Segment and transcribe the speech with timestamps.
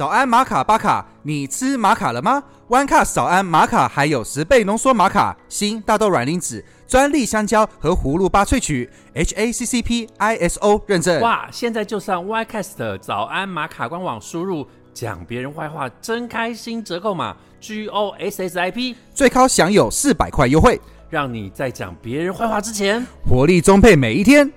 [0.00, 11.20] 早安玛卡巴卡，你吃玛卡了吗？One Cup 早安玛卡还有十倍浓缩玛卡、新大豆卵磷脂、专利香蕉和葫芦巴萃取，HACCP ISO 认证。
[11.20, 11.46] 哇！
[11.52, 20.80] 现在就上 YCast 的早安玛卡官网，输入讲别人坏话真开心折扣码 G O S S I P，最高享有四百块优惠，
[21.10, 24.50] 让你在讲别人坏话之前，活力充沛每一天。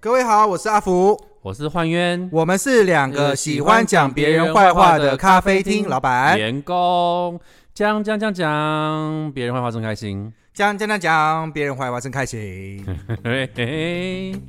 [0.00, 6.36] 各位好，我是阿福，我是幻渊我们是两个喜欢讲别人坏话的咖啡厅老板。
[6.36, 7.40] 员工，
[7.72, 10.32] 讲讲讲讲别人坏话真开心。
[10.52, 12.84] 讲讲讲讲别人坏话真开心。
[13.22, 14.40] 嘿嘿嘿。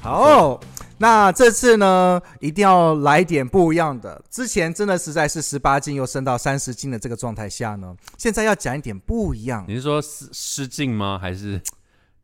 [0.00, 0.58] 好，
[0.98, 4.22] 那这次呢，一定要来点不一样的。
[4.30, 9.64] 之前真的实在是十八斤又升到三十斤的这个状态下呢，现在要讲一点不一样。
[9.68, 11.18] 你是说失失禁吗？
[11.20, 11.60] 还是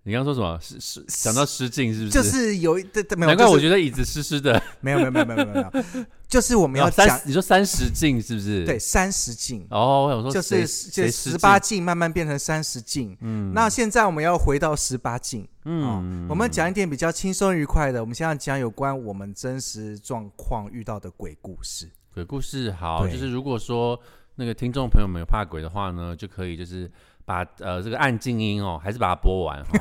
[0.04, 0.58] 你刚刚说什么？
[0.60, 2.10] 失失讲到失禁是不是？
[2.10, 4.60] 就是有一对对没有，难怪我觉得椅子湿湿的。
[4.80, 8.64] 没有没有没有没有没有，就是我们要讲，你说三十禁是不是？
[8.64, 8.78] 对。
[8.78, 13.16] 三十禁，哦，我想说就是谁就十八禁慢慢变成三十禁。
[13.20, 18.00] 嗯那现在我们要回到十八禁，嗯我们讲一点比较轻松愉快的。
[18.00, 21.88] 我们现在讲有关我们真实状况遇到的鬼故事。
[22.12, 23.98] 鬼故事好，就是如果说
[24.34, 26.90] 那个听众朋友们有怕鬼的话呢，就可以就是
[27.32, 29.78] 把呃这个按静音哦，还是把它播完哈，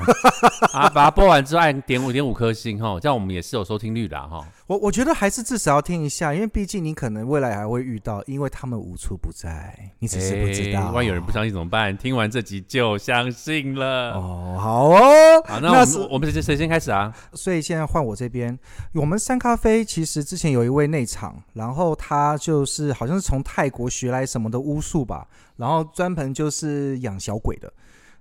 [0.71, 4.47] 啊把它播完之后按点五点五颗星哈，这样我们也是有收听率的啊哈。
[4.67, 10.87] 我我觉得还是至少要听一下，因为毕竟你可能未来还会遇到，因为他们无处不在，你只是不知道。
[10.87, 11.95] 哎万一有人不相信怎么办？
[11.97, 14.13] 听完这集就相信了。
[14.13, 15.01] 哦，好哦。
[15.45, 17.13] 好，那我是们我们谁谁先开始啊？
[17.33, 18.57] 所以现在换我这边，
[18.93, 25.27] 我们三咖啡其实之前有一位内场，然后他就是好像是从泰国学来什么的巫术吧，
[25.57, 27.73] 然后专门就是养小鬼的。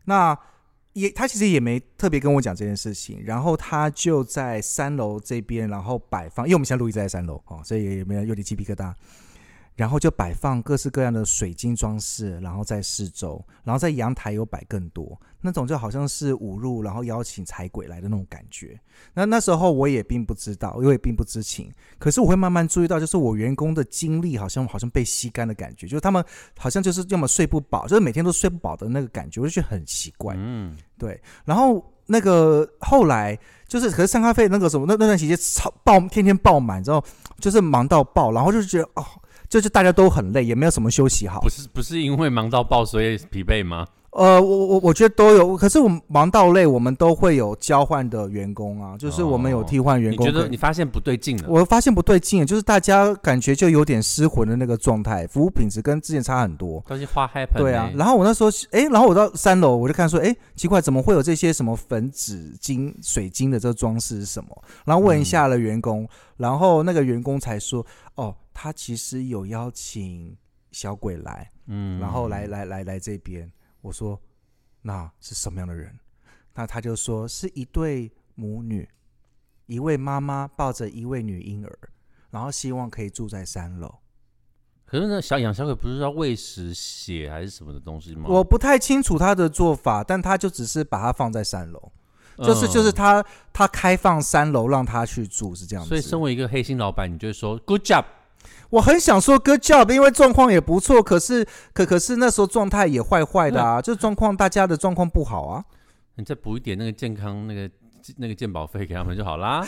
[0.06, 0.36] 那
[0.94, 8.92] 也他其实也没特别跟我讲这件事情，然后他就在三楼这边，然后摆放，因为我们现在录音在三楼哦，所以也没有有点鸡皮疙瘩。
[9.80, 18.78] 然后就摆放各式各样的水晶装饰，然后在四周，然后在阳台有摆更多，那种就好像是舞入，然后邀请财鬼来的那种感觉。
[19.14, 26.22] 那那时候我也并不知道，我也并不知情，可是我会慢慢注意到，就是我员工的精力好像好像被吸干的感觉，就是他们
[26.58, 30.34] 好像就是要么睡不饱，就是每天都睡不饱的那个感觉，我就觉得很奇怪。
[30.36, 37.02] 嗯，对，然后那个后来就是，可是上咖啡那个什么那那段时间超爆，天天爆满，之后
[37.38, 39.02] 就是忙到爆，然后就觉得哦，
[39.50, 41.50] 就是大家都很累，也没有什么休息好不。
[41.50, 43.86] 是不是因为忙到爆所以疲惫吗？
[44.12, 50.42] 呃，我我我觉得都有，可是我们忙到累，我们都会有交换的员工啊，就是我们有替换员你觉工可以。
[50.42, 51.44] 得你发现不对劲了？
[51.48, 56.82] 我发现不对劲，就是大家感觉就有点失魂的那个状态，服务品质跟之前差很多。
[56.88, 64.64] 都是花 happen 对啊欸，然后我那时候，哎，然后我到三楼，我就看说，哎，奇怪，怎么会有这些什么粉纸巾、水晶的这个装饰是什么？
[64.84, 66.04] 然后问一下了员工，
[66.36, 68.09] 然后那个员工才说，哦，
[68.52, 70.36] 他其实有邀请
[70.72, 73.50] 小鬼来，嗯然后来来来来这边。
[73.80, 74.20] 我说，
[74.82, 75.98] 那是什么样的人？
[76.54, 78.88] 那他就说是一对母女，
[79.66, 81.78] 一位妈妈抱着一位女婴儿，
[82.30, 83.94] 然后希望可以住在三楼。
[84.84, 88.24] 可是那小养小鬼不是要喂食血还是什么的东西吗？
[88.28, 91.92] 我不太清楚他的做法，但他就只是把它放在三楼，
[92.38, 95.88] 就是嗯就是他他开放三楼让他去住是这样子。
[95.88, 98.04] 所以身为一个黑心老板，你就会说 good job。
[98.70, 105.64] 我很想说 good job，因为状况也不错，可是可可是那时候状态也坏坏的啊，就状况大家的状况不好啊。
[106.16, 107.70] 你再补一点那个健康那个
[108.16, 109.66] 那个健保费给他们就好啦。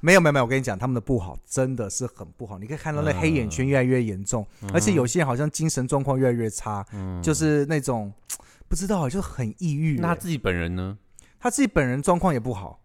[0.00, 8.10] 没有没有没有，我跟你讲，他们的不好真的是很不好，你可以看到那黑眼圈越来越严重，而且有些人好像精神状况越来越差，嗯，就是那种
[8.66, 10.00] 不知道就很抑郁欸。
[10.00, 10.96] 那他自己本人呢？
[11.38, 12.79] 他自己本人状况也不好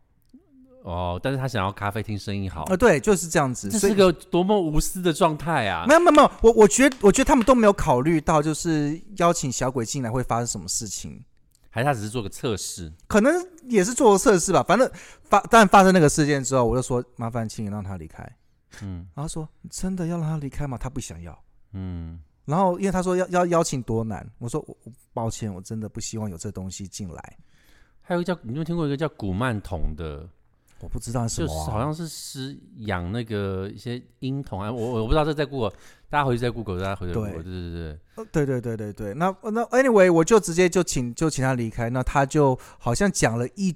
[0.85, 3.71] 哦，但是他想要咖啡厅生意好啊、，对，就是这样子。
[3.71, 5.83] 所以这是个多么无私的状态啊！
[5.87, 11.19] 没有没有没有，我我觉得我觉得他们都没有考虑到，就是邀请小鬼进来会发生什么事情。
[11.71, 12.93] 还是他只是做个测试？
[13.07, 13.33] 可能
[13.67, 14.87] 也是做个测试吧，反正
[15.23, 18.23] 发但发生那个事件之后，我就说麻烦请你让他离开。
[18.81, 20.77] 嗯然后说真的要让他离开吗？
[20.77, 21.35] 他不想要。
[21.73, 27.37] 嗯，然后因为他说要要邀请多难，我说我我抱歉，我真的不希望有这东西进来。
[28.01, 30.29] 还有一个叫你有没有听过一个叫古曼童的？
[30.85, 35.71] 我不知道是什么、啊，就是好像是是养那个一些婴童啊，我我我不知道这在 Google，
[36.11, 37.43] 大家回去在 Google，大家回去在 Google，对。
[37.43, 43.75] 对对，呃对对对对对，那那 anyway，我就直接就请就请他离开，那他就好像讲了一，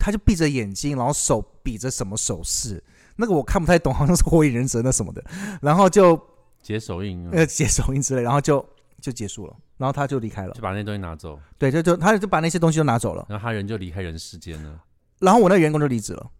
[0.00, 2.82] 他就闭着眼睛，然后手比着什么手势，
[3.14, 5.24] 那个我看不太懂，好像是火影忍者那什么的，
[5.62, 6.20] 然后就
[6.60, 8.68] 解手印，呃解手印之类，然后就
[9.00, 10.52] 就结束了，然后他就离开了。
[10.54, 10.60] 就。
[10.60, 14.82] 把那东西拿走，对，就就他就把那些东西都拿走了，然后他人就离开人世间了。
[15.20, 16.30] 然后我那员工就离职了，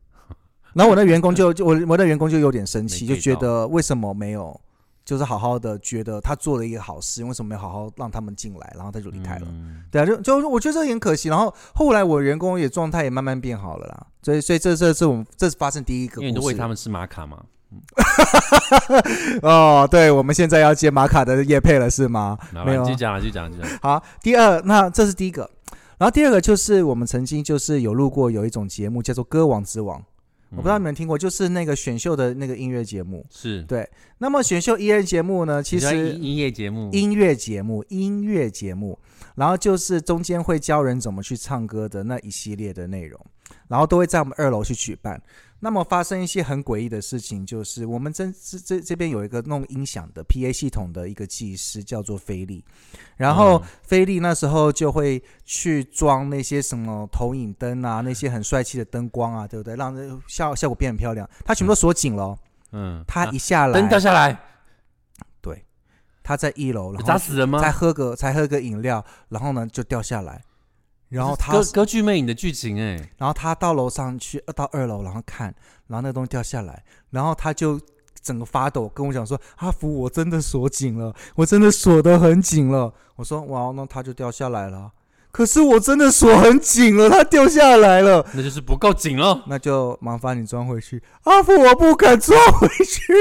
[0.74, 4.58] 然后我那员工就就我我那员工就有点生气，就觉得为什么没有，
[5.04, 9.46] 就是好好的觉得他做了一个好事，为什么没有好好让他们进来，然后他就离开了。
[9.48, 11.28] 嗯对啊，就就我觉得这很可惜。
[11.28, 17.42] 然后后来我员工也状态也慢慢变好了啦，所以所以这这是我们这是发生第一个因为你都喂他们吃玛卡嘛，
[19.42, 22.38] 哦，对，我们现在要接马卡的叶配了是吗？
[22.52, 23.78] 然没有啊后继续讲了，继续讲，继续讲。
[23.80, 25.48] 好，第二，那这是第一个，
[25.98, 29.98] 然后第二个就是我们曾经就是有录过有一种节目叫做《歌王之王》，
[30.50, 33.24] 我不知道你们听过，就是那个选秀的那个音乐节目。
[33.30, 38.98] 是，对，那么选秀音乐节目呢，其实音音乐节目，音乐节目，音乐节目，
[39.34, 43.20] 然后就是中间会教人怎么去唱歌的那一系列的内容，
[43.68, 45.20] 然后都会在我们二楼去举办。
[45.60, 52.64] 那么发生一些很诡异的事情，就是我们这这这这边有一个弄音响的 PA 系统的一个技师叫做菲利，
[53.16, 59.74] 然后嗯菲利那时候就会去装那些什么投影灯啊，那些很帅气的灯光啊，对不对？
[59.74, 61.28] 让这效效果变很漂亮。
[61.44, 62.38] 他全部都锁紧了哦，
[62.72, 64.38] 嗯，他啊一下来，灯掉下来，
[65.40, 65.64] 对
[66.22, 67.58] 他在一楼，然后砸死人吗？
[67.60, 70.40] 才喝个才喝个饮料，然后呢就掉下来，
[71.08, 75.46] 然后他歌歌剧魅影的剧情哎，然后他到楼上去，呃到二楼，然后看，
[75.86, 77.80] 然后那个东西掉下来，然后他就
[78.20, 84.92] 整个发抖，跟我讲说：“阿福，我真的锁紧了，我真的锁得很紧了。”我说：“哇，那他就掉下来了。”
[85.30, 89.44] 可是我真的锁很紧了，它掉下来了，那就是不够紧了。
[89.46, 91.00] 那就麻烦你装回去。
[91.24, 93.12] 阿福，我不敢装回去，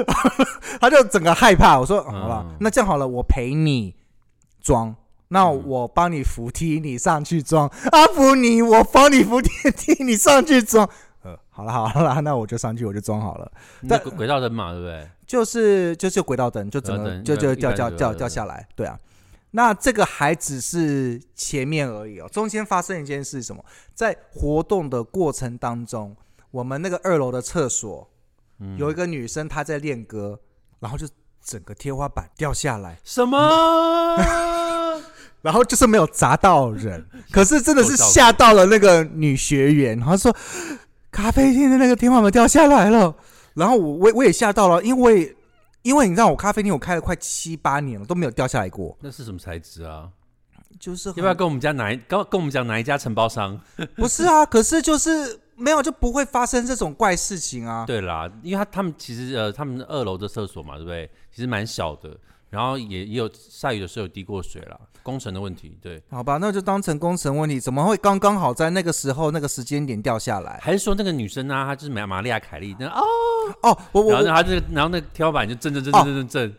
[0.80, 1.78] 他就整个害怕。
[1.78, 3.94] 我说：“好了，嗯那这样好了，我陪你
[4.60, 4.94] 装。”
[5.34, 7.68] 那嗯我帮你扶梯，你上去装。
[7.90, 10.88] 阿福你，我帮你扶电梯，你上去装。
[11.22, 13.50] 呃，好了好了，那我就上去，我就装好了。
[13.80, 15.10] 那轨轨道灯嘛，对不对？
[15.26, 18.96] 就是就是轨道灯，就整个就就掉掉掉掉下来，对啊。
[19.50, 23.64] 那这个还只是前面而已哦，中间发生一件事是什么？
[23.92, 26.16] 在活动的过程当中，
[26.52, 28.08] 我们那个二楼的厕所
[28.60, 30.38] 嗯有一个女生她在练歌，
[30.78, 31.08] 然后就
[31.42, 34.53] 整个天花板掉下来，什么？
[35.44, 40.34] 然后就是没有砸到人， 可是真的是吓到了那个女学员，然后说
[41.12, 43.14] 咖啡厅的那个天花板掉下来了，
[43.52, 45.36] 然后我我我也吓到了，因为
[45.82, 50.08] 因为你知道我咖啡厅我开了快七八年了都没有掉下来过，那是什么材质啊？
[50.80, 53.60] 就是要不要跟我们家哪一跟跟我们讲哪一家承包商？
[53.96, 54.46] 不是啊？
[54.46, 57.84] 可是就是没有就不会发生这种怪事情啊。
[57.86, 61.08] 对啦，因为他他们其实呃，他们二楼的厕所嘛，对不对？
[61.32, 62.10] 其实蛮小的，
[62.54, 65.76] 然后也也有下雨的时候有滴过水啦，工程的问题。
[65.82, 70.60] 对，好吧，那就当成工程问题，怎么会刚刚好在那个时候那个时间点掉下来？
[70.62, 73.02] 还是说那个女生啊，她就是玛玛利亚凯莉，那哦，
[73.62, 76.54] 哦，我我我然后她这个，然后那个天花板就震震震震震震震，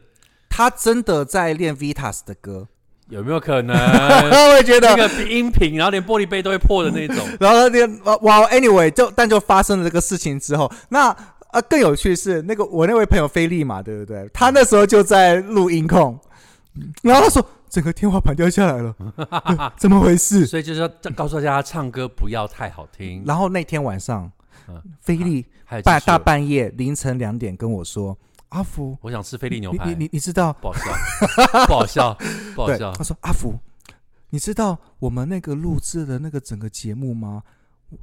[0.50, 2.68] 他真的在练 Vitas 的歌，
[3.10, 3.76] 有没有可能？
[3.76, 7.18] 我也觉得那个音频，然后连玻璃杯都会破的那种。
[7.40, 11.16] 然后那个哇，anyway，就但就发生了这个事情之后，那
[11.56, 14.30] 呃更有趣是那个我那位朋友菲利嘛，对不对？
[14.34, 16.20] 他那时候就在录音控，
[17.02, 18.96] 然后他说整个天花板掉下来了，
[19.30, 20.46] 呃怎么回事？
[20.48, 23.24] 所以就是要告诉大家，唱歌不要太好听。
[23.26, 24.30] 然后那天晚上
[24.68, 25.46] 嗯，菲利
[25.84, 28.18] 半大半夜凌晨两点跟我说
[28.50, 30.92] ：“阿福，我想吃菲力牛你排，你你你知道不好笑，
[31.68, 32.18] 不好笑，
[32.54, 33.04] 不好，笑他。
[33.04, 33.58] 说阿福，
[34.30, 37.44] 你知道我们那个录制的那个整个节目吗？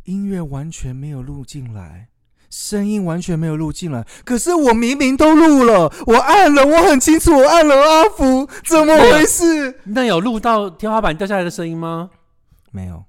[0.05, 2.09] 音乐完全没有录进来，
[2.53, 4.07] 声音完全没有录进来。
[4.25, 7.75] 可是我明明都录了，我按了，我很清楚，我按了。
[7.75, 9.81] 阿福，怎么回事？
[9.85, 12.11] 那有录到天花板掉下来的声音吗？
[12.71, 13.03] 没有。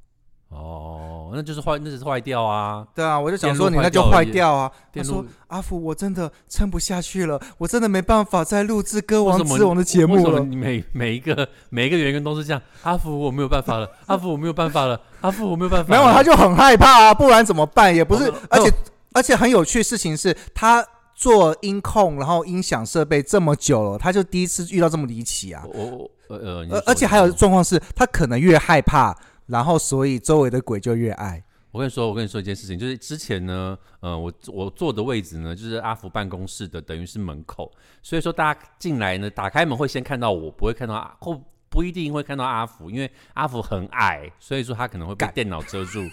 [0.50, 2.86] 哦，那就是坏，那只是坏掉啊。
[2.94, 4.72] 对啊，我就想说你那就坏坏掉啊。
[4.94, 10.42] 他说阿福，我真的撑不下去了，我真的没办法再录制《歌王之王》的节目了。
[10.42, 15.90] 你每每一个每一个员工都是这样，阿福我没有办法了，阿福我没有办法了，阿福我没有办法。
[15.90, 17.94] 没有，他就很害怕啊，不然怎么办？
[17.94, 18.72] 也不是哦，而且
[19.14, 25.64] 而且很有趣的事情是，他做音控，然后音响设备这么久了，他就第一次遇到这么离奇啊！
[25.74, 29.16] 我我呃呃，而而且还有状况是，他可能越害怕，
[29.46, 31.44] 然后所以周围的鬼就越爱。
[31.72, 37.72] 我跟你说，我跟你说一件事情，就是之前呢，呃，我我坐的位置呢，就是阿福办公室的，等于是门口，
[38.04, 41.40] 所以说大家进来呢，打开门会先看到我，不会看到阿或
[41.70, 46.04] 不一定会看到阿福，因为阿福很矮，所以说他可能会被电脑遮住，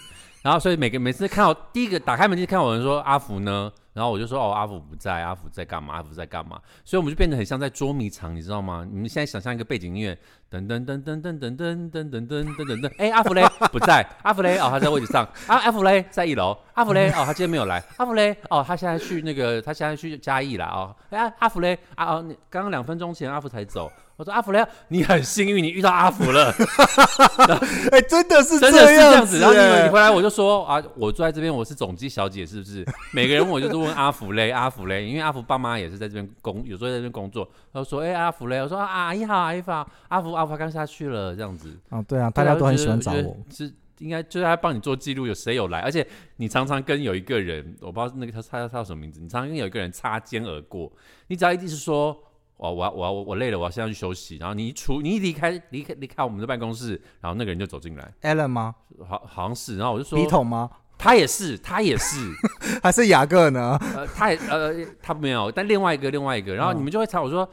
[0.41, 5.93] 然后所以每个每次看到第一个打开门就看到有人说阿福呢，然后我就说哦阿福不在，阿福在干嘛？
[5.93, 6.59] 阿福在干嘛？
[6.83, 8.83] 所以我们就变得很像在捉迷藏，你知道吗？
[8.89, 10.17] 你们现在想象一个背景音乐，
[10.49, 13.47] 噔噔噔噔噔噔噔噔噔噔噔噔，哎阿福嘞？
[13.71, 14.57] 不在，阿福嘞？
[14.57, 16.03] 哦他在位置上，啊阿福嘞？
[16.09, 17.09] 在一楼，阿福嘞？
[17.11, 18.35] 哦他今天没有来，阿福嘞？
[18.49, 21.77] 哦他现在去那个他现在去嘉义了哦，哎阿福嘞？
[21.93, 23.91] 啊哦刚刚两分钟前阿福才走。
[24.21, 26.53] 我说阿福雷，你很幸运，你遇到阿福了，
[27.91, 29.39] 哎、真的是真的是这样子。
[29.39, 32.85] 然后你回来我就说啊，我坐在这边，我是总机小姐，是不是？
[33.11, 37.49] 每个人问我就是问阿福嘞，阿福嘞，因为阿福爸妈也是在这边工，有时候在这边工作。
[37.73, 41.75] 他就说，哎、阿福嘞，我说啊阿姨好，阿姨好，阿福阿福刚下去了，这样子。
[41.89, 50.91] 啊，对啊，大家都很喜欢找我。，是应该就是他帮你做记录，有谁有来，而且你常常跟有一个人，我不知道那个他他他叫什么名字，你常常跟有一个人擦肩而过，
[51.25, 52.15] 你只要一定是说。
[52.61, 54.37] 哦，我要我要我累了，我要现在去休息。
[54.37, 58.75] 然后你一出，你一离开离开离开我们的办公室，然后那个人就走进来，，Allen 吗？
[59.07, 59.77] 好好像是。
[59.77, 60.69] 然后我就说，笔筒吗？
[60.95, 62.17] 他也是，他也是，
[62.83, 63.75] 还是雅各呢？
[63.95, 67.49] 呃，他也呃他没有，但另外一个另外一个，然后嗯你们就会猜我说，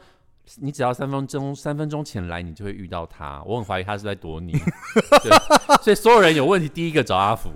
[0.57, 3.41] 你只要三分钟三分钟前来，你就会遇到他。
[3.47, 4.51] 我很怀疑他是在躲你，
[5.23, 5.31] 对，
[5.81, 7.49] 所以所有人有问题，第一个找阿福，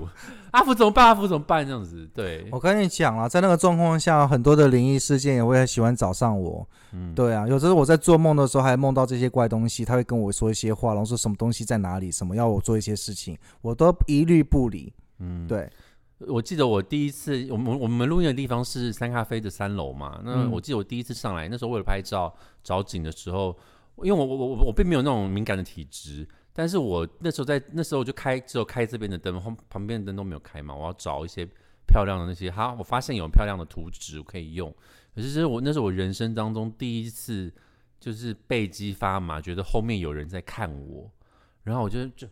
[0.53, 1.07] 阿福怎么办？
[1.07, 1.65] 阿福怎么办？
[1.65, 6.67] 这样子，对，我跟你讲了，在那个状况下，很多的灵异事件也会很喜欢找上我。
[6.91, 14.93] 嗯，对啊，有时候我在做梦的时候还梦到这些怪东西，他会跟我说一些话，然后说什么东西在哪里，什么要我做一些事情，我都一律不理。
[15.17, 15.67] 嗯，对，
[16.27, 20.21] 我记得我第一次，我们我们录音的地方是三咖啡的三楼嘛。
[20.23, 22.31] 那嗯我记得我第一次上来，那时候为了拍照
[22.63, 23.57] 找景的时候，
[24.03, 30.73] 因为我我我我并没有那种敏感的体质，但是我那时候在那时候我就开只有开这边的灯，后旁边的灯都没有开嘛。
[30.75, 31.47] 我要找一些
[31.87, 34.73] 漂亮的那些，哈，我发现有漂亮的图纸可以用。
[35.15, 37.51] 可是是我那是我人生当中第一次，
[37.99, 41.11] 就是被激发嘛，觉得后面有人在看我，
[41.63, 42.27] 然后我就就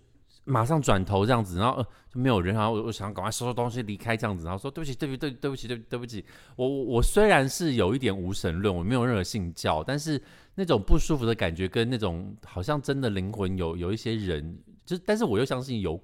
[0.52, 10.22] 马上转头这样子，然后、呃、就没有人，然后我我想赶快收拾东西离开这样子，然后说对不起，对不起，对对不起，对对不起，我我我虽然是有一点无神论，我没有任何信教，但是
[10.56, 16.00] 那种不舒服的感觉跟那种好像真的灵魂有有一些人，就但是我又相信有。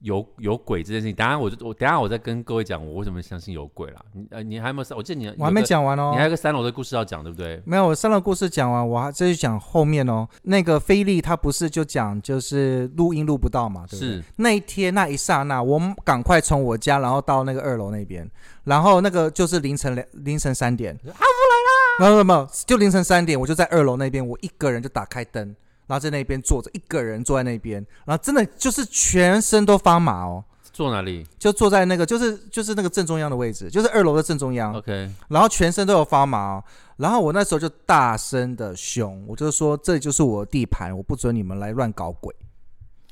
[0.00, 4.00] 有有鬼这件事情，等下我就我等下我再跟各位讲我为什么相信有鬼啦。
[4.12, 4.96] 你呃你还有没有？
[4.96, 6.28] 我记得你我还没，讲完哦你还。
[6.28, 7.58] 有个三楼的故事要讲，对不对？
[7.64, 10.28] 没有，我三楼故事讲完，我还继续讲后面哦。
[10.42, 14.12] 那个菲利他不是就讲就是录音录不到嘛，对不对？
[14.16, 18.30] 是那一天那一刹那，我们赶快从我家，然后到那个二楼那边，
[18.64, 22.00] 然后那个就是凌晨两凌晨三点，阿福来啦！
[22.00, 25.56] 没有没有没有，就凌晨三点，我就在二楼那边，我一个人就打开灯，
[25.88, 30.44] 然后在那边坐着，一个人坐在那边，然后真的就是全身都发麻哦。
[30.72, 34.72] 坐哪里就坐在那个，就是就是那个正中央的位置，就是二楼的正中央。
[34.72, 36.64] ？OK，然后全身都有发麻、哦，
[36.98, 42.32] 然后我那时候就大声的凶，我就说这里就是我的地盘，我不准你们来乱搞鬼。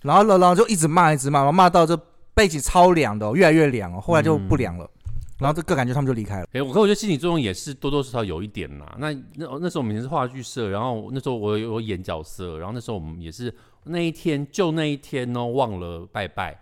[0.02, 1.98] 然后然后就一直骂，一直骂，然后骂到这
[2.34, 4.88] 背脊超凉的、哦，越来越凉哦，后来就不凉了。
[5.38, 6.48] 然后这个感觉他们就离开了。
[6.52, 8.96] 哎、我跟我觉得心理作用也是多多少少有一点啦。
[8.98, 16.52] 那那那时候我们以前是话剧社，然后那时候我有我演角色，然后那时候我们也是那一天就那一天哦，忘了拜拜，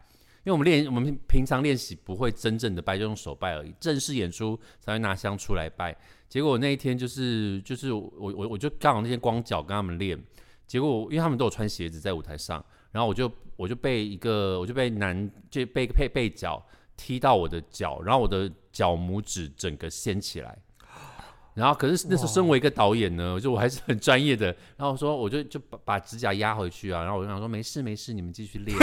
[0.45, 5.97] 因为我们练我们平常练习不会真正的拜，就用手拜而已，正式演出才会拿香出来拜。
[6.29, 10.21] 结果那一天就是就是我我我就刚好那天光脚跟他们练，
[10.67, 16.61] 结果因为他们都有穿鞋子在舞台上，然后我就我就被一个我就被男就被被被脚
[16.97, 20.59] 踢到我的脚，然后我的脚拇指整个掀起来。
[21.55, 24.47] 然后，可是那时候身为一个导演呢，就我还是很专业的。
[24.77, 27.05] 然后我说，我就就把把指甲压回去啊。
[27.05, 28.77] 然后我就想说，没事没事，你们继续练。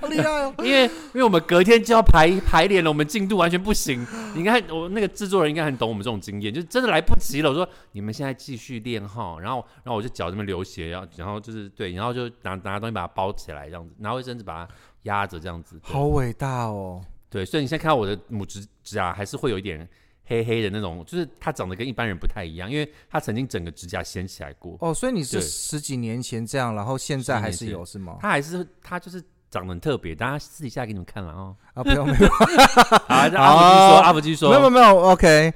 [0.00, 0.54] 好厉害哦！
[0.62, 4.06] 因为因为我们隔天就要排排练了，我们进度完全不行。
[4.34, 7.48] 你看我那个制作人应该很懂我们这种经验，就真的来不及了。
[7.48, 15.80] 我说你们现在继续练哈，然后然后我就脚这边流血，然后然后就是对，然后就拿拿东西把它包起来，这样子，拿卫生纸把它压着，这样子。
[15.82, 17.00] 好伟大哦！
[17.30, 19.86] 对，所以你现在看到我的拇指指甲还是会有一点
[20.24, 28.18] 黑黑的那种，就是它长得跟一般人不太一样，因为它曾经整个指甲掀起来过，哦，所以你是对十几年前这样，然后现在还是有是吗？
[28.20, 31.56] 它还是它就是长得很特别，大家私底下给你们看了哦。
[31.74, 35.52] 啊，不用 不用，好，那阿福继续说，阿福继续说，没有没有没有，OK。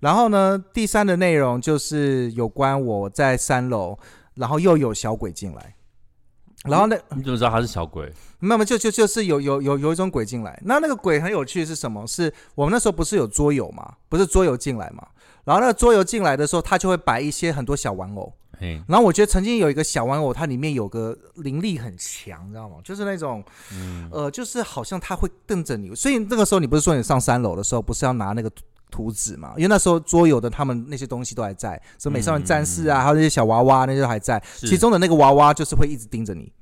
[0.00, 3.98] 然后呢，第三的内容就是有关我在三楼，
[4.34, 5.74] 然后又有小鬼进来，
[6.64, 8.10] 然后那你怎么知道他是小鬼？
[8.40, 12.06] 那么就就就是有有有有一种鬼进来，那那个鬼很有趣是什么？
[12.06, 15.06] 是我们那时候不是有桌游嘛，不是桌游进来嘛，
[15.44, 22.76] 然后那个桌游进来的时候，他就会摆一些很多小玩偶，嘿，然后我觉得曾经有一个小玩偶，它里面有个灵力很强，你知道吗？
[22.82, 28.50] 就是那种，嗯，呃，就是好像它会瞪着你，所以那个时候你不是说你上三楼的时候不是要拿那个
[28.94, 29.52] 图图纸嘛？
[29.56, 36.52] 因为那时候桌游的他们那些东西都还在，什么美少女战士啊，还有那些小娃娃那些都还在，其中的那个娃娃就是会一直盯着你。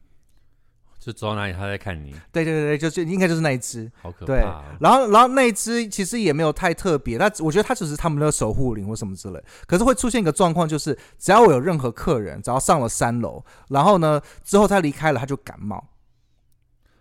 [0.99, 3.91] 就走到哪里他在看你，对对对对，就是应该就是那一只。
[4.01, 4.62] 好可对怕哦。
[4.81, 9.45] 然后，然后那一只其实也没有太特别，它我觉得它只是他们的守护灵或什么之类。
[9.67, 15.85] 可是会出现一个状况，就是只要我有任何客人，只要上了三楼，然后呢之后他离开了，他就感冒。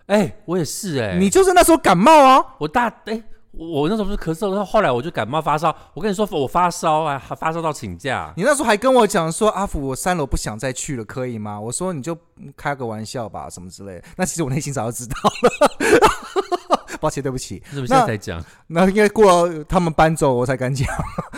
[0.07, 2.55] 哎，我也是哎，你就是那时候感冒啊？
[2.57, 3.21] 我大哎，我
[3.51, 5.75] 我那时候不是咳嗽，后来我就感冒发烧。
[5.93, 8.33] 我跟你说，我发烧啊，还发烧到请假。
[8.37, 11.59] 你那时候还跟我讲说，阿福，我三楼不想再去了，可以吗？
[11.59, 12.17] 我说你就
[12.55, 14.03] 开个玩笑吧，什么之类的。
[14.15, 17.61] 那其实我内心早就知道了， 抱歉，对不起。
[17.65, 18.41] 是不是现在才讲？
[18.67, 20.87] 那应该过了他们搬走我才敢讲，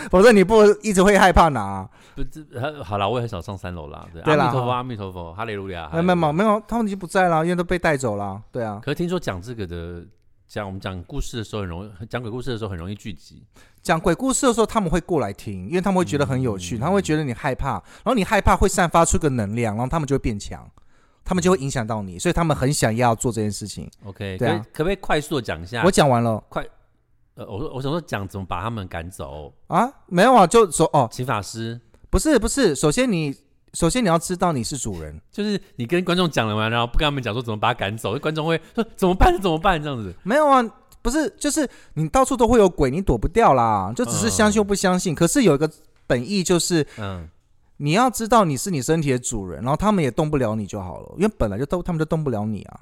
[0.08, 1.88] 否则你不一直会害怕拿。
[2.14, 2.40] 不，这
[2.84, 4.06] 好了，我也很少上三楼啦。
[4.12, 5.90] 对，对啦阿弥陀佛，阿弥陀佛，哈利路亚。
[5.92, 8.40] 没有没有没有，他们已经不在了，因为都被带走了。
[8.52, 10.04] 对啊，可是听说讲这个的，
[10.46, 13.42] 讲我们讲故事的时候很容易，讲鬼故事的时候很容易聚集。
[13.82, 20.66] 讲鬼故事的时候，他们会过来听，因为他们会觉得很有趣，他们会觉得你害怕，然后你害怕会散发出个能量，然后他们就会变强，
[21.24, 23.90] 他们就会影响到你，所以他们很想要做这件事情。
[24.04, 25.82] OK，对啊可可不可以快速的讲一下？
[25.84, 26.64] 我讲完了快
[27.34, 29.52] 呃，我说我想说讲怎么把他们赶走。
[29.66, 33.34] 啊，没有啊，就说哦，请法师，不是不是，首先你
[33.74, 40.14] 首先你要知道你是主人，就是你跟观众讲了完，然后不跟他们讲说怎么把他赶走，观众会说怎么办怎么办这样子。
[40.22, 40.64] 没有啊，
[41.02, 45.14] 不是，就是你到处都会有鬼，你躲不掉啦，就只是相信或不相信。
[45.14, 45.70] 可是有一个
[46.06, 47.28] 本意就是嗯，
[47.78, 52.80] 你要知道你是你身体的主人，然后他们也动不了你就好了，因为本来就都他们就动不了你啊，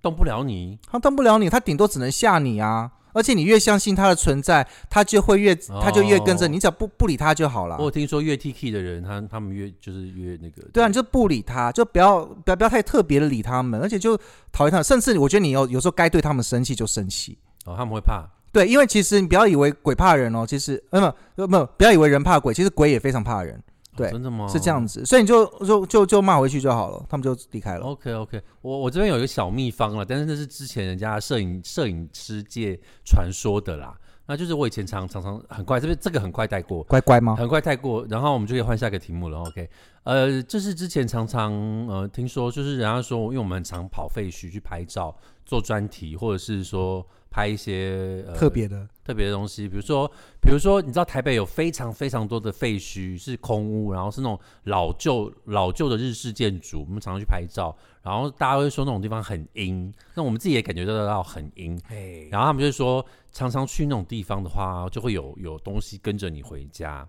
[0.00, 0.78] 动不了你。
[0.90, 2.90] 他动不了你，他顶多只能吓你啊。
[3.16, 7.84] 而且你越相信他的存在，他就会越他就越跟着你，你只要不不理他就好了我。
[7.84, 10.62] 有听说越 T K 的人，他他们越就是越那个。
[10.72, 14.18] 对啊，你就不理他，就不要不要不要太特别的理他们，而且就
[14.52, 17.38] 讨厌他们，甚至我觉得你有有时候该对他们生气就生气。
[17.64, 18.24] 哦，他们会怕。
[18.52, 23.58] 对，因为其实你不要以为鬼怕人哦，其实呃不不不要以为人怕鬼，其实鬼也非常怕人，
[23.96, 24.46] 对哦真的吗？
[24.48, 27.84] 是这样子，所以你就就就就骂回去就好了，他们就离开了。
[27.86, 33.96] OK OK，我我这边有一个小秘方了，但是那是之前人家摄影摄影师界传说的啦。
[34.28, 37.36] 那就是我以前常常常很快，这边这个很快带过，乖乖吗？
[37.36, 39.38] 很快带过，然后我们就可以换下一个题目了。
[39.38, 39.70] OK，
[40.02, 41.52] 呃，就是之前常常
[41.86, 67.06] 呃听说，就是人家说，因为我们很常跑废墟去拍照、做专题，或者是说拍一些、呃、特别的，特别的东西，比如说，比如说，你知道台北有非常非常多的废墟是空屋，然后是那种老旧老旧的日式建筑，我们常常去拍照，然后大家会说那种地方很阴，那我们自己也感觉得到很阴，哎，然后他们就说，常常去那种地方的话，就会有有东西跟着你回家。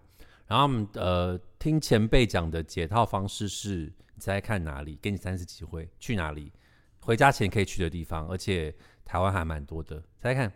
[0.47, 4.97] 然后他们呃，听前辈讲的解套方式是，你猜猜看哪里？
[5.01, 6.51] 给你三次机会，去哪里？
[6.99, 8.73] 回家前可以去的地方，而且
[9.07, 9.97] 台湾还蛮多的。
[10.21, 10.51] 猜猜看，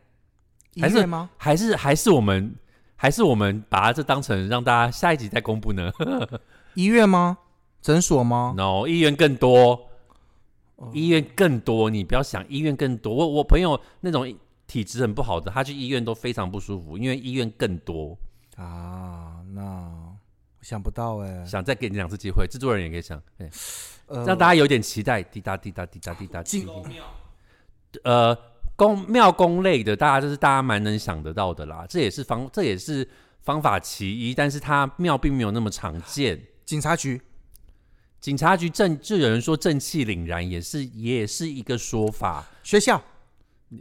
[0.74, 1.30] 医还是院吗？
[1.38, 2.54] 还是还是我们
[2.98, 5.90] 还是我们把这当成让大家下一集再公布呢
[6.76, 7.38] 医院吗？
[7.82, 9.88] 诊所吗？？No，医院更多，
[10.76, 11.90] 哦医院更多。
[11.90, 14.32] 你不要想医院更多，我我朋友那种
[14.68, 18.18] 体质很不好的，他去医院都非常不舒服，因为医院更多。
[18.56, 23.50] 啊，那我想不到哎，想再给你两次机会，制作人也可以想，对，
[24.06, 25.24] 呃让大家有点期待。
[25.24, 27.00] 滴答滴答滴答滴答，进滴滴
[28.04, 28.38] 呃，
[28.76, 31.86] 宫庙宫类的，大家就是大家蛮能想得到的啦。
[31.90, 33.08] 这也是方，这也是
[33.42, 36.42] 方法其一，但是它庙并没有那么常见。
[36.66, 37.22] 警察局
[38.20, 42.46] 警察局正，就有人说正气凛然，也是也是一个说法。
[42.64, 43.02] 学校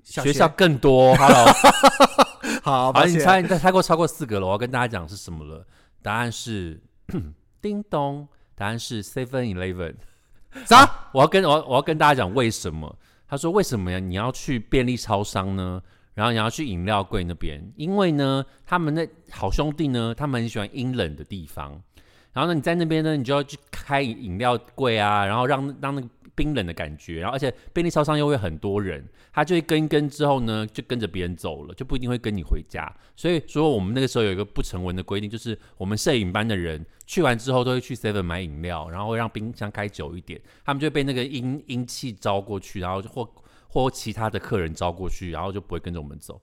[0.03, 1.47] 小学校更多，Hello，
[2.63, 5.67] 好，好，抱歉你猜，你猜过超过四个了，我要跟大家讲是什么了。
[6.03, 6.81] 答案是
[7.61, 9.95] 叮咚，答案是 Seven Eleven。
[10.65, 11.09] 啥？
[11.13, 12.99] 我要跟我要我要跟大家讲为什么？
[13.31, 14.01] 他说为什么呀？
[14.01, 15.81] 你要去便利超商呢？
[16.15, 21.81] 然后你要去饮料柜那边，因为呢，他们那好兄弟呢，他们很喜欢阴冷的地方。
[22.33, 26.09] 然后呢，你在那边呢，你就要去开饮料柜啊，然后让让那个
[26.41, 32.91] 冰冷的感觉，然后而且便利超商又会很多人，他就会跟一跟之后呢，就跟着别人走了，就不一定会跟你回家。
[33.15, 43.31] 所以说，我们那个时候有一个不成文的规定，就是我们摄影班的人去完之后都会去 Seven 买饮料，然后让冰箱开久一点，他们就被那个阴阴气招过去，然后就或
[43.69, 46.41] 或其他的客人招过去，然后就不会跟着我们走。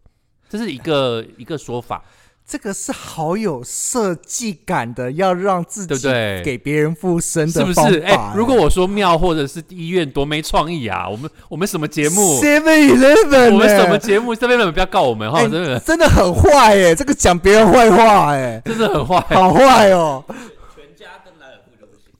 [0.47, 2.05] 这是一个一个说法，
[2.47, 7.99] 这个是好有设计感的，要让自己对不对给别人附身是不是？
[7.99, 8.33] 哎、法。
[8.33, 11.09] 如果我说庙或者是医院多没创意啊！
[11.09, 14.33] 我们我们什么节目？Seven Eleven，我们什么节目？
[14.33, 19.19] 这边人不要告我们哈，哎真的真的很坏哎，这个讲别人坏话哎，真的很坏。
[19.29, 20.23] 好坏哦，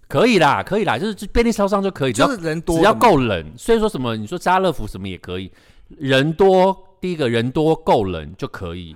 [0.09, 3.45] 可以啦，可以啦，就是就便利超商就可以，只要就是人多只要够冷。
[3.55, 5.49] 所以说什么，你说家乐福什么也可以，
[5.97, 8.93] 人多，第一个人多够冷就可以。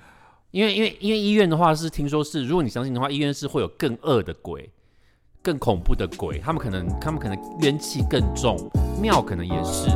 [0.52, 4.70] 因为因为因为医院的话是听说是，如果你相信的话，医院是会有更恶的鬼、
[5.42, 8.58] 更恐怖的鬼，他们可能他们可能冤气更重，
[9.02, 9.90] 庙可能也是。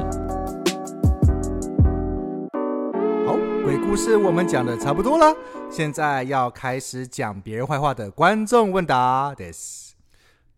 [3.25, 5.35] 好，鬼故事我们讲的差不多了，
[5.69, 9.91] 现在要开始讲别人坏话的观众问答 this。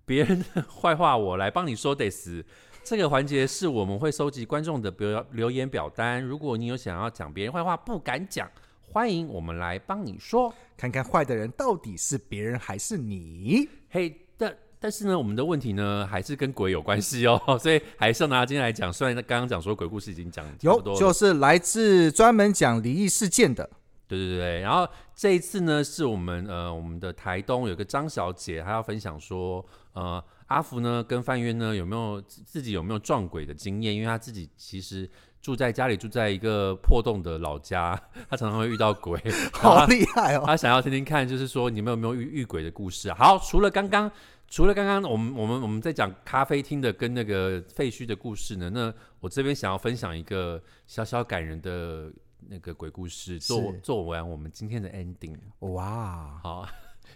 [0.05, 2.45] 别人的坏话我来帮你说得死。
[2.83, 6.23] 这个环节是我们会收集观众的留留言表单。
[6.23, 8.47] 如果你有想要讲别人坏话不敢讲，
[8.91, 10.53] 欢迎我们来帮你说。
[10.75, 13.67] 看看坏的人到底是别人还是你。
[13.89, 18.91] 嘿，但但是呢，我们的问题呢，还是跟鬼有关系哦， 所以还是要拿今天来讲。
[18.91, 23.69] 虽然刚刚讲说鬼故事已经讲差有就是来自专门讲灵异事件的。
[24.07, 33.93] 对对对，然后这一次呢，是我们呃我们的台东有个张小姐，她要分享说，呃阿福呢跟范渊呢有没有自自己有没有撞鬼的经验？
[33.93, 35.09] 因为她自己其实
[35.47, 37.97] 住在家里住在一个破洞的老家，
[38.29, 39.17] 他常常会遇到鬼，
[39.55, 40.43] 好厉害哦！
[40.45, 43.15] 他想要听听看，就是说你们有没有遇遇鬼的故事啊？
[43.17, 44.11] 好，除了刚刚。
[44.49, 52.09] 除了刚刚我们我们我们在讲咖啡厅的跟那个废墟的故事呢，那我这边想要分享一个小小感人的
[52.47, 55.35] 那个鬼故事，做做完我们今天的 ending。
[55.59, 56.61] 哇，好，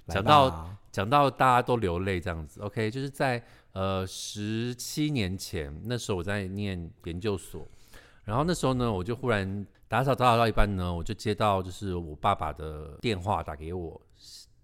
[0.08, 3.41] 来讲到吧讲到大家都流泪这样子，OK，就是在
[3.72, 7.65] 呃十七年前，那时候我在念研究所，
[8.23, 13.99] 然后那时候呢，我就忽然打扫打扫到一半呢，我就接到就是我爸爸的电话打给我，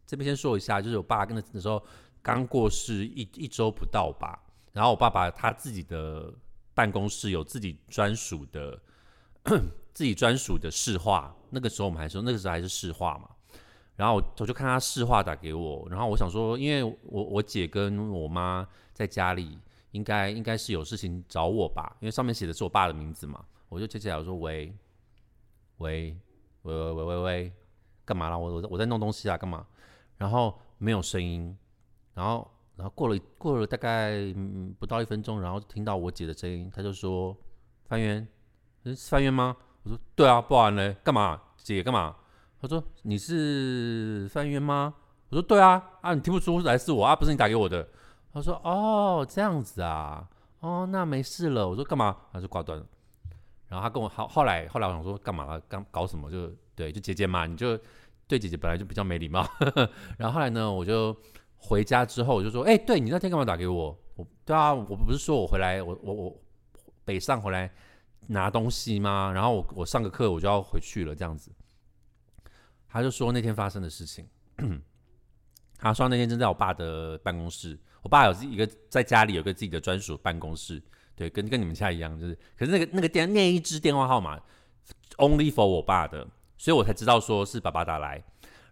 [0.05, 1.83] 这边先说一下，就是我爸跟那那时候
[2.21, 4.39] 刚过世一一周不到吧，
[4.73, 6.33] 然后我爸爸他自己的
[6.73, 8.79] 办公室有自己专属的
[9.93, 13.29] 自己专属的市话，那个时候我们还说那个时候还是市话嘛。
[13.95, 19.57] 然后我我就看他市话打给我，然后我想说，因为我我姐跟我妈在家里，
[19.91, 24.73] 应该应该是有事情找我吧，因为上面写的是我爸的名字嘛，我就接起来我说喂
[25.78, 26.17] 喂
[26.63, 27.54] 喂喂喂喂喂，
[28.06, 28.38] 干嘛啦？
[28.38, 29.65] 我我我在弄东西啊，干嘛？
[30.17, 31.58] 然后没有声音，
[32.13, 34.34] 然后然后过了过了大概、
[34.80, 37.36] 不到一分钟，然后听到我姐的声音，她就说
[37.86, 38.28] 范渊，
[38.84, 39.56] 是范渊吗？
[39.84, 41.41] 我说对啊，不然嘞，干嘛？
[41.58, 42.15] 姐干嘛？
[42.60, 44.93] 他说你是范渊吗？
[45.30, 47.88] 我说对啊，啊你听不出来是我啊，不是你打给我的。
[48.38, 51.67] 他说哦这样子啊，哦那没事了。
[51.67, 52.15] 我说干嘛？
[52.32, 52.86] 他就挂断了。
[53.67, 55.60] 然后他跟我好后来后来我想说干嘛？
[55.67, 56.30] 刚搞什么？
[56.30, 57.78] 就对，就姐姐嘛，你就
[58.28, 59.43] 对姐姐本来就比较没礼貌。
[60.17, 61.17] 然后后来呢，我就
[61.56, 63.97] 回家之后我就说，哎、对你那天干嘛打给我？
[64.15, 66.41] 我对啊，我不是说我回来，我我我
[67.04, 67.71] 北上回来
[68.28, 69.32] 拿东西吗？
[69.34, 71.52] 然后我我上个课我就要回去了，这样子。
[72.88, 74.28] 他就说那天发生的事情。
[75.77, 80.81] 他说那天正在我爸的办公室，我爸有自一个在家里有个自己的专属办公室，
[81.15, 84.39] 对，跟跟你们家一样，就是，可是那个那个电那一支电话号码
[85.17, 88.23] only for 我爸的，所以我才知道说是爸爸打来。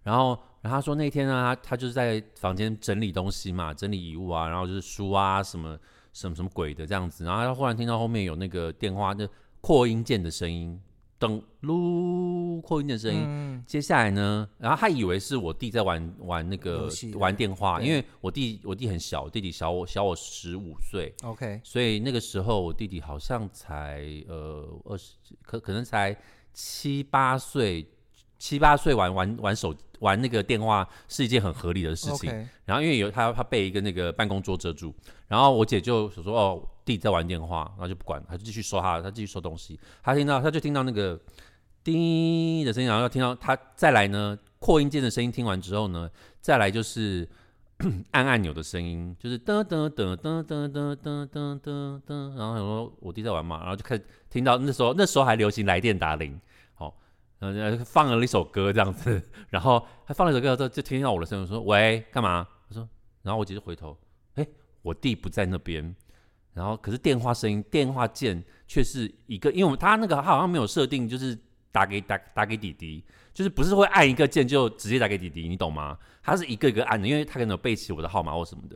[0.04, 5.78] 然后，然后他说那天呢，他他就是在房间整理东西嘛，整理遗物啊，然后就是书啊什么
[6.14, 7.26] 什么什么鬼的这样子。
[7.26, 9.28] 然后他忽然听到后面有那个电话的
[9.62, 10.80] 扩音键的声音，
[11.20, 13.24] 噔噜扩音的声音。
[13.26, 26.16] 嗯，接下来呢，然后他以为是我弟在玩玩那个玩电话，因为我弟我弟很小，我弟弟小我小我十五岁，OK，所以那个时候我弟弟好像才呃二十，可可能才
[26.54, 27.88] 七八岁，
[28.38, 32.30] 七八岁玩玩玩手玩那个电话是一件很合理的事情。
[32.66, 34.94] 然后因为有他他被一个那个办公桌遮住，
[35.28, 41.20] 然后我姐就说说哦弟在玩电话，然后就不管，他就继续收他，他继续收东西，他听到他就听到那个
[41.84, 47.28] 叮的声音，然后要听到他再来呢扩音键的声音，听完之后呢，再来就是
[48.12, 56.40] 按按钮的声音，就是噔噔噔噔噔噔噔噔噔噔，然后他说我弟在玩嘛，然后就开始听到那时候那时候还流行来电打铃，
[56.76, 56.96] 好、
[57.40, 62.48] 然后放了一首歌这样子，然后他放了一首歌之后，就听到我的声音，说喂干嘛？
[62.70, 62.88] 我说，
[63.24, 63.98] 然后我姐就回头，
[64.36, 64.48] 哎，
[64.82, 65.96] 我弟不在那边，
[66.56, 71.38] 然后可是电话声音电话键却是一个，因为他那个他好像没有设定，就是
[71.72, 75.96] 打给打打给弟弟，就是不是会按一个键就直接打给弟弟，你懂吗？
[76.24, 78.76] 他是一个一个按的，因为他可能有背起我的号码或什么的。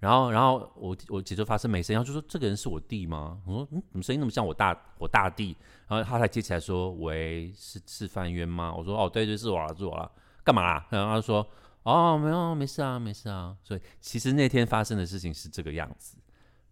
[0.00, 3.36] 然后，然后我我姐就发生没声，然后就说这个人是我弟吗？
[3.44, 5.56] 我说嗯，怎么声音那么像我大我大弟？
[5.88, 8.72] 然后他才接起来说喂，是是范渊吗？
[8.72, 10.08] 我说哦，对对，是我了，是我了，
[10.44, 10.84] 干嘛？
[10.90, 11.44] 然后他说
[11.82, 13.56] 哦，没有，没事啊，没事啊。
[13.62, 16.16] 所以其实那天发生的事情是这个样子。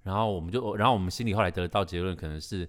[0.06, 2.68] 然后我们就，然后我们心里后来得到结论，可能是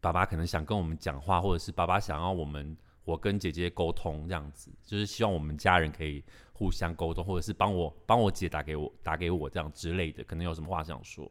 [0.00, 11.30] 爸爸可能想跟我们讲话，或者是爸爸想要我们我跟姐姐沟通这样子，就是希望我们家人可以互相沟通，或者是帮我帮我姐打给我打给我这样之类的，可能有什么话想说。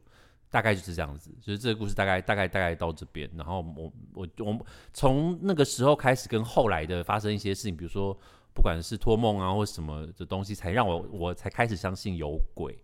[0.52, 8.18] 大概就是这样子，就是这个故事大概大概大概到这边，然后我我我从那个时候开始跟后来的发生一些事情，比如说
[8.56, 12.76] 不管是托梦啊或什么的东西，才让我我才开始相信有鬼。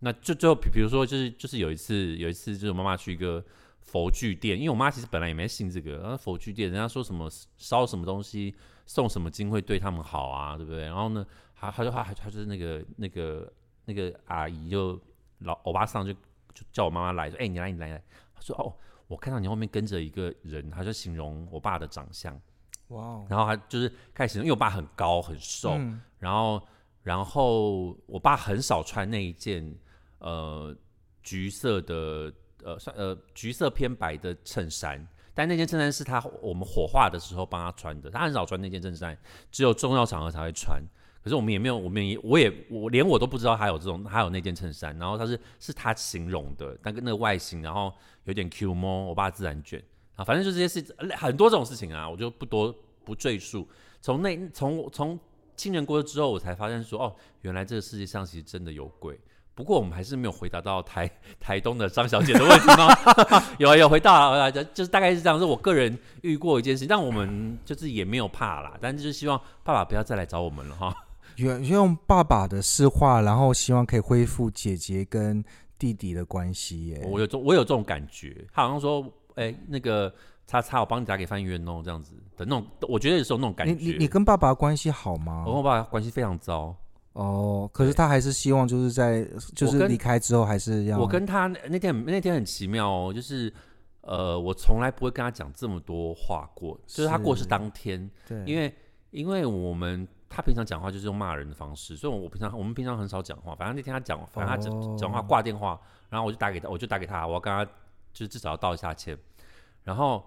[0.00, 3.44] 那就最后比比如说就是就是有一次有一次就是我妈妈去一个
[3.80, 8.54] 佛具店，因为我妈其实本来也没信这个，然后佛具店人家说什么烧什么东西
[8.86, 10.82] 送什么金会对他们好啊，对不对？
[10.82, 13.52] 然后呢，她她就她她就是那个那个
[13.84, 15.00] 那个阿姨就
[15.40, 18.02] 老欧巴桑就就叫我妈妈来说，哎、你来你来来，
[18.34, 18.72] 她说哦，
[19.06, 22.34] 我看到你后面跟着一个人，她就形容我爸的长相。
[22.88, 26.62] 哇哦，然后她就是开始，因为我爸很高很瘦，嗯然后
[27.02, 29.74] 然后我爸很少穿那一件
[30.20, 30.74] 呃
[31.22, 39.18] 橘色的呃算呃橘色偏白的衬衫，但那件衬衫是他我们火化的时候帮他穿的，他很少穿那件衬衫，
[39.50, 40.82] 只有重要场合才会穿。
[41.22, 47.92] 可是我们也没有，我们也我也我连我都不知道他有这种，他有那件衬衫，然后他是是他形容的，那个那个外形，然后
[48.24, 49.82] 有点 Q 摸，我爸自然卷
[50.16, 50.82] 啊，反正就这些事
[51.18, 53.68] 很多这种事情啊，我就不多不赘述。
[54.00, 55.20] 从那从从
[55.56, 59.20] 亲人过世之后，我才发现说，哦，原来这个世界上其实真的有鬼。
[59.60, 63.42] 不过我们还是没有回答到台 台东的张小姐的问题吗？
[63.60, 65.38] 有啊有回答了，就就是大概是这样。
[65.38, 70.96] 是我个人遇过一件事情，但我们就是也没有怕啦，但就是希望爸爸不要再来找我们了哈。
[71.36, 75.44] 用用爸爸的诗话，然后希望可以恢复姐姐跟
[75.78, 77.06] 弟弟的关系耶。
[77.06, 80.10] 我有这我有这种感觉，他好像说，哎、那个
[80.46, 83.72] 叉叉，我帮你打给范员哦，这样子的那种，我觉得有时候那种感觉。
[83.72, 85.52] 你你你跟爸爸关系好吗我？
[85.52, 86.74] 跟我爸关系非常糟，
[87.12, 93.52] 哦，可是他还是希望就是在就是离开之后还是要我跟他那天那天很奇妙哦，就是
[94.02, 98.72] 呃，我从来不会跟他讲这么多话过，就是他过世是当天，对，因为
[99.10, 103.54] 因为我们他平常讲话就是用骂人的方式，所以我平常我们平常很少讲话。
[103.56, 107.64] 反正那天他讲，反正他讲哦讲话挂电话，然后我就打给他，我就打给他，我要跟他
[108.12, 109.18] 就是至少要道一下歉。
[109.82, 110.24] 然后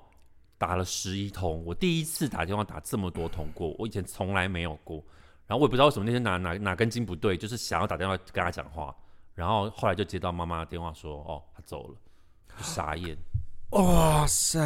[0.58, 5.02] 打了十一通，我第一次打电话打这么多通过，我以前从来没有过。
[5.54, 8.96] 然后我也不知道为什么那天哪哪哪根筋不对，就是想要打电话跟他讲话，
[9.36, 11.96] 然后后来就接到妈妈的电话说，哦，他走了，
[12.58, 13.16] 就傻眼。
[13.70, 14.60] 哇塞，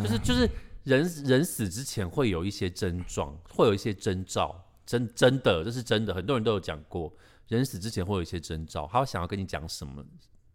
[0.00, 0.48] 就是就是
[0.84, 4.54] 人人死之前会有一些症状，会有一些征兆，
[4.86, 7.12] 真真的这是真的，很多人都有讲过，
[7.48, 10.00] 人死之前会有一些征兆，他会想要跟你讲什么，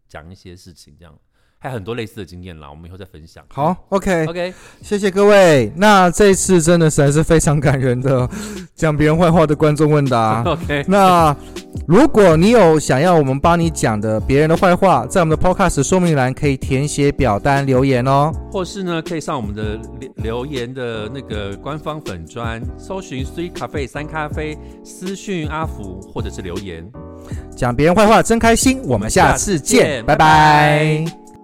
[0.08, 1.20] 讲一些事情这样，
[1.58, 3.44] 还有很多类似的经验啦，我们以后再分享。
[3.50, 5.72] 好，OK，，OK，谢谢各位。
[5.76, 8.30] 那这次真的实在是非常感人的
[8.76, 10.44] 讲别人坏话的观众问答。
[10.44, 11.36] OK，那
[11.88, 18.32] 如果你有想要我们帮你讲的别人的坏话，在我们的 Podcast 说明栏可以填写表单留言哦。
[18.52, 26.86] 或是呢，可以上我们的留留言的那个官方粉砖，搜寻 Three Cafe 三咖啡，私讯阿福或者是留言。
[27.56, 31.25] 讲别人坏话真开心，我们下次见，拜拜拜